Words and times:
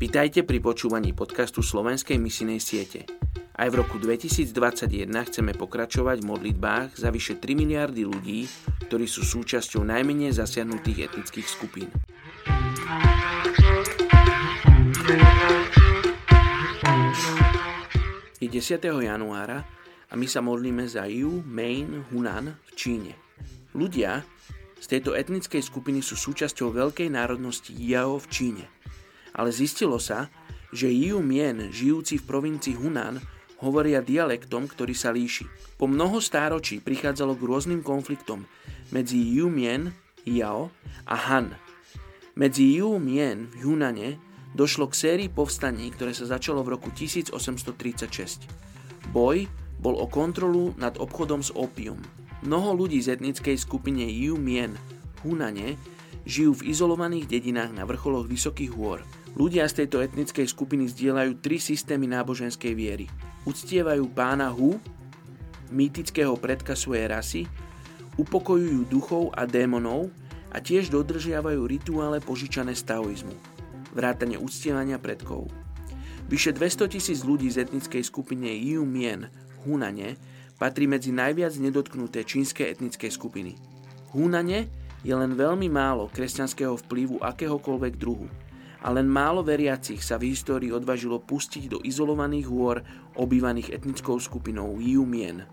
Vitajte 0.00 0.48
pri 0.48 0.64
počúvaní 0.64 1.12
podcastu 1.12 1.60
Slovenskej 1.60 2.16
misinej 2.16 2.56
siete. 2.64 3.04
Aj 3.52 3.68
v 3.68 3.84
roku 3.84 4.00
2021 4.00 5.12
chceme 5.28 5.52
pokračovať 5.52 6.24
v 6.24 6.28
modlitbách 6.32 6.96
za 6.96 7.12
vyše 7.12 7.36
3 7.36 7.52
miliardy 7.52 8.08
ľudí, 8.08 8.48
ktorí 8.88 9.04
sú 9.04 9.28
súčasťou 9.28 9.84
najmenej 9.84 10.32
zasiahnutých 10.32 11.12
etnických 11.12 11.44
skupín. 11.44 11.92
Je 18.40 18.48
10. 18.48 18.80
januára 19.04 19.68
a 20.08 20.16
my 20.16 20.24
sa 20.24 20.40
modlíme 20.40 20.88
za 20.88 21.04
Yu 21.12 21.44
Main 21.44 22.08
Hunan 22.08 22.56
v 22.56 22.70
Číne. 22.72 23.12
Ľudia 23.76 24.24
z 24.80 24.86
tejto 24.96 25.12
etnickej 25.12 25.60
skupiny 25.60 26.00
sú 26.00 26.16
súčasťou 26.16 26.72
veľkej 26.72 27.12
národnosti 27.12 27.76
Yao 27.76 28.16
v 28.16 28.28
Číne– 28.32 28.64
ale 29.40 29.56
zistilo 29.56 29.96
sa, 29.96 30.28
že 30.68 30.92
Jiu 30.92 31.24
Mien, 31.24 31.72
žijúci 31.72 32.20
v 32.20 32.28
provincii 32.28 32.76
Hunan, 32.76 33.16
hovoria 33.64 34.04
dialektom, 34.04 34.68
ktorý 34.68 34.92
sa 34.92 35.08
líši. 35.16 35.48
Po 35.80 35.88
mnoho 35.88 36.20
stáročí 36.20 36.84
prichádzalo 36.84 37.40
k 37.40 37.46
rôznym 37.48 37.80
konfliktom 37.80 38.44
medzi 38.92 39.16
Jiu 39.16 39.48
Mien, 39.48 39.96
Yao 40.28 40.68
a 41.08 41.16
Han. 41.16 41.56
Medzi 42.36 42.76
Jiu 42.76 43.00
Mien 43.00 43.48
v 43.56 43.64
Hunane 43.64 44.20
došlo 44.52 44.92
k 44.92 44.94
sérii 44.96 45.28
povstaní, 45.32 45.88
ktoré 45.92 46.12
sa 46.12 46.28
začalo 46.28 46.60
v 46.60 46.76
roku 46.76 46.92
1836. 46.92 48.44
Boj 49.12 49.48
bol 49.80 49.96
o 49.96 50.04
kontrolu 50.04 50.76
nad 50.76 51.00
obchodom 51.00 51.40
s 51.40 51.48
opium. 51.56 52.00
Mnoho 52.44 52.84
ľudí 52.84 53.00
z 53.00 53.16
etnickej 53.16 53.56
skupine 53.56 54.04
Jiu 54.08 54.36
Mien 54.36 54.76
Hunane 55.24 55.76
žijú 56.24 56.56
v 56.60 56.72
izolovaných 56.72 57.28
dedinách 57.28 57.72
na 57.72 57.84
vrcholoch 57.88 58.28
vysokých 58.28 58.72
hôr– 58.72 59.00
Ľudia 59.38 59.62
z 59.70 59.84
tejto 59.84 60.02
etnickej 60.02 60.46
skupiny 60.50 60.90
zdieľajú 60.90 61.38
tri 61.38 61.62
systémy 61.62 62.10
náboženskej 62.10 62.74
viery. 62.74 63.06
Uctievajú 63.46 64.10
pána 64.10 64.50
Hu, 64.50 64.82
mýtického 65.70 66.34
predka 66.34 66.74
svojej 66.74 67.06
rasy, 67.06 67.42
upokojujú 68.18 68.90
duchov 68.90 69.30
a 69.38 69.46
démonov 69.46 70.10
a 70.50 70.58
tiež 70.58 70.90
dodržiavajú 70.90 71.62
rituále 71.62 72.18
požičané 72.18 72.74
z 72.74 72.82
taoizmu, 72.90 73.34
vrátane 73.94 74.34
uctievania 74.34 74.98
predkov. 74.98 75.46
Vyše 76.26 76.50
200 76.50 76.90
tisíc 76.90 77.22
ľudí 77.22 77.46
z 77.50 77.70
etnickej 77.70 78.02
skupiny 78.02 78.50
Yiu 78.50 78.82
Mien 78.82 79.30
Hunane 79.62 80.18
patrí 80.58 80.90
medzi 80.90 81.14
najviac 81.14 81.54
nedotknuté 81.54 82.26
čínske 82.26 82.66
etnické 82.66 83.06
skupiny. 83.14 83.54
Hunane 84.10 84.66
je 85.06 85.14
len 85.14 85.38
veľmi 85.38 85.70
málo 85.70 86.10
kresťanského 86.10 86.74
vplyvu 86.82 87.22
akéhokoľvek 87.22 87.94
druhu– 87.94 88.26
a 88.80 88.88
len 88.88 89.04
málo 89.04 89.44
veriacich 89.44 90.00
sa 90.00 90.16
v 90.16 90.32
histórii 90.32 90.72
odvažilo 90.72 91.20
pustiť 91.20 91.68
do 91.68 91.78
izolovaných 91.84 92.46
hôr 92.48 92.80
obývaných 93.20 93.76
etnickou 93.76 94.16
skupinou 94.16 94.80
Yumien. 94.80 95.44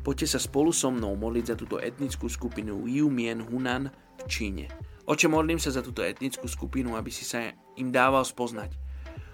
Poďte 0.00 0.36
sa 0.36 0.40
spolu 0.40 0.72
so 0.72 0.88
mnou 0.88 1.16
modliť 1.16 1.44
za 1.52 1.56
túto 1.56 1.76
etnickú 1.76 2.28
skupinu 2.28 2.88
Yumien 2.88 3.44
Hunan 3.44 3.92
v 3.92 4.22
Číne. 4.28 4.64
Oče, 5.04 5.28
modlím 5.28 5.60
sa 5.60 5.72
za 5.72 5.84
túto 5.84 6.04
etnickú 6.04 6.48
skupinu, 6.48 6.96
aby 6.96 7.12
si 7.12 7.24
sa 7.24 7.52
im 7.76 7.88
dával 7.88 8.24
spoznať. 8.24 8.76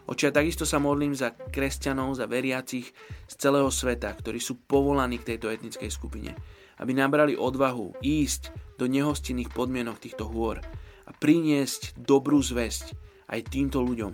Oče, 0.06 0.30
a 0.30 0.34
takisto 0.34 0.62
sa 0.62 0.78
modlím 0.78 1.14
za 1.14 1.34
kresťanov, 1.34 2.14
za 2.14 2.30
veriacich 2.30 2.86
z 3.26 3.34
celého 3.34 3.66
sveta, 3.70 4.14
ktorí 4.14 4.38
sú 4.38 4.62
povolaní 4.62 5.18
k 5.18 5.34
tejto 5.34 5.50
etnickej 5.50 5.90
skupine. 5.90 6.30
Aby 6.78 6.94
nabrali 6.94 7.34
odvahu 7.34 7.98
ísť 7.98 8.54
do 8.78 8.86
nehostinných 8.86 9.50
podmienok 9.50 9.98
týchto 9.98 10.26
hôr, 10.30 10.62
a 11.06 11.10
priniesť 11.14 11.98
dobrú 11.98 12.42
zväzť 12.42 12.94
aj 13.30 13.40
týmto 13.50 13.82
ľuďom, 13.82 14.12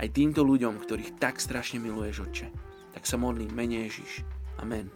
aj 0.00 0.08
týmto 0.12 0.44
ľuďom, 0.44 0.80
ktorých 0.80 1.20
tak 1.20 1.40
strašne 1.40 1.80
miluješ, 1.80 2.24
Otče. 2.28 2.48
Tak 2.92 3.04
sa 3.08 3.16
modlím, 3.16 3.52
mene 3.52 3.88
Ježiš. 3.88 4.24
Amen. 4.60 4.92